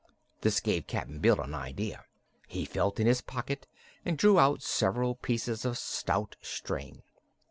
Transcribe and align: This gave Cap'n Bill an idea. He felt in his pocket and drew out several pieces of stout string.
This 0.41 0.59
gave 0.61 0.87
Cap'n 0.87 1.19
Bill 1.19 1.39
an 1.39 1.53
idea. 1.53 2.05
He 2.47 2.65
felt 2.65 2.99
in 2.99 3.05
his 3.05 3.21
pocket 3.21 3.67
and 4.03 4.17
drew 4.17 4.39
out 4.39 4.63
several 4.63 5.13
pieces 5.13 5.63
of 5.63 5.77
stout 5.77 6.37
string. 6.41 7.03